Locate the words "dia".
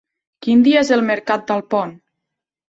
0.67-0.81